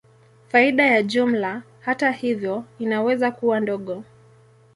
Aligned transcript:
Faida 0.49 0.85
ya 0.85 1.03
jumla, 1.03 1.63
hata 1.79 2.11
hivyo, 2.11 2.63
inaweza 2.79 3.31
kuwa 3.31 3.59
ndogo. 3.59 4.03